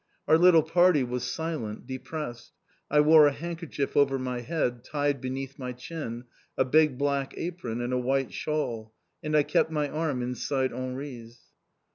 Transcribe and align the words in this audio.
Our 0.27 0.39
little 0.39 0.63
party 0.63 1.03
was 1.03 1.25
silent, 1.29 1.85
depressed. 1.85 2.53
I 2.89 3.01
wore 3.01 3.27
a 3.27 3.31
handkerchief 3.31 3.95
over 3.95 4.17
my 4.17 4.39
head, 4.41 4.83
tied 4.83 5.21
beneath 5.21 5.59
my 5.59 5.73
chin, 5.73 6.23
a 6.57 6.65
big 6.65 6.97
black 6.97 7.35
apron, 7.37 7.81
and 7.81 7.93
a 7.93 7.99
white 7.99 8.33
shawl, 8.33 8.95
and 9.21 9.37
I 9.37 9.43
kept 9.43 9.69
my 9.69 9.87
arm 9.87 10.23
inside 10.23 10.71
Henri's. 10.73 11.41